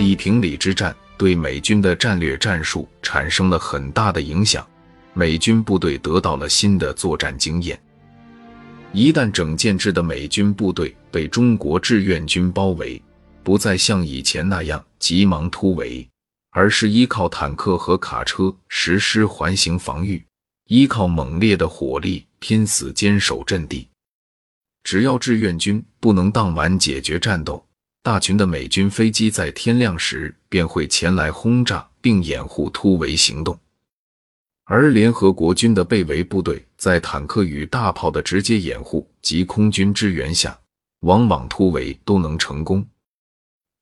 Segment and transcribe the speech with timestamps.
[0.00, 4.66] 地平里之战对美军的战略战术产生了很大的影响，
[5.12, 7.78] 美军部队得到了新的作战经验。
[8.94, 13.00] 一旦整建制的美军部队被中国志愿军包围，
[13.44, 16.08] 不再像以前那样急忙突围，
[16.52, 20.24] 而是依靠坦克和卡车实施环形防御，
[20.68, 23.86] 依靠猛烈的火力拼死坚守阵地。
[24.82, 27.62] 只要志愿军不能当晚解决战斗，
[28.02, 33.58] 大群的美军飞机在天亮时便会前来轰炸并掩护突围行动。
[34.64, 40.58] 而联合国军的被围部队在坦克与大炮的直接掩护及空军支援下，
[41.00, 42.86] 往往突围都能成功。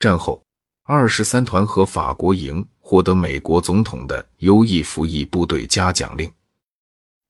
[0.00, 0.42] 战后，
[0.82, 6.28] 二十三团和法国营获得美国总统的优异服役部队嘉奖令。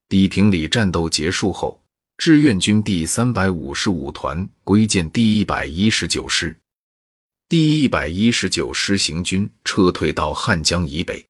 [0.09, 1.83] 地平里战斗结束后，
[2.17, 6.57] 志愿军第三百五十五团归建第一百一十九师，
[7.51, 11.25] 第一百一十九师行军撤退到汉江以北。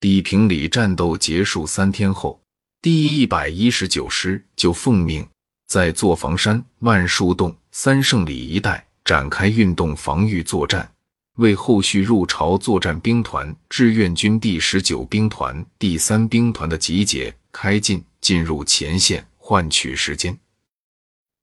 [0.00, 2.40] 地平里战斗结束三天后，
[2.80, 5.28] 第一百一十九师就奉命
[5.66, 10.90] 在座房山、万树洞、三圣里一带展开运动防御作战，
[11.36, 20.34] 为后续入朝作战兵团志愿军第十九兵团、第三兵团的集结开进进入前线换取时间。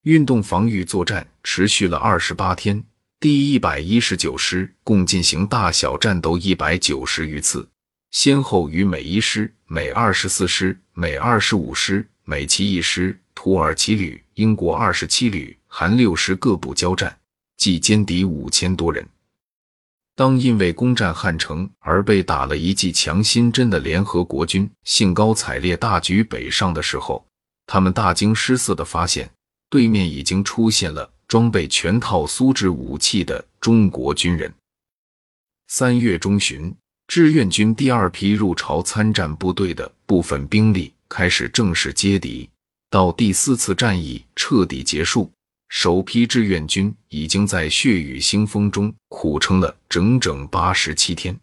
[0.02, 2.84] 运动防御作战持续了二十八天，
[3.19, 7.67] 第一百一十九师共进行大小战斗一百九十余次。
[8.11, 17.17] 先后与美一师、美二十四师、美二十五师、美七一师、土耳其旅、英国二十七旅、韩六师各部交战，
[17.57, 19.03] 计歼敌五千多人。
[20.15, 27.25] 当因为攻占汉城而被打了一剂强心针的联合国军兴高采烈大举北上的时候，
[27.65, 29.31] 他们大惊失色地发现，
[29.71, 34.53] 对面已经出现了装备全套苏制武器的中国军人。
[35.67, 36.75] 三月中旬。
[37.08, 42.50] 志愿军第二批入朝参战部队的部分兵力开始正式接敌，
[42.90, 45.31] 到第四次战役彻底结束，
[45.69, 51.40] 首批志愿军已经在血雨腥风中苦撑了整整八十七天。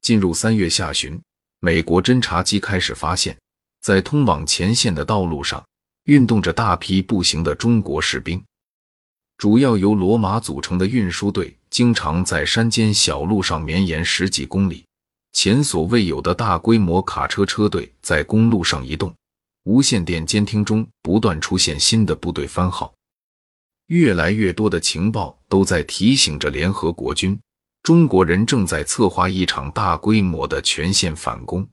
[0.00, 1.20] 进入三月下旬，
[1.60, 3.36] 美国侦察机开始发现，
[3.82, 5.62] 在通往前线的道路上
[6.04, 8.42] 运动着大批步行的中国士兵。
[9.36, 14.84] 主要由骡马组成的运输队，经常在山间小路上绵延十几公里。
[15.32, 19.12] 前所未有的大规模卡车车队在公路上移动。
[19.64, 22.94] 无线电监听中不断出现新的部队番号，
[23.86, 27.40] 越来越多的情报都在提醒着联合国军，
[27.82, 31.66] 中国人正在策划一场大规模的全线反攻。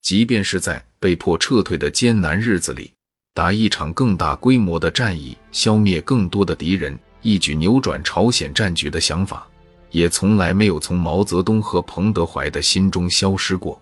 [0.00, 2.94] 即便是在被迫撤退的艰难日子里。
[3.34, 9.46] 打一场更大规模的战役，消灭更多的敌人，一举扭转朝鲜战局的想法，
[9.90, 13.80] 也从来没有从毛泽东和彭德怀的心中消失过。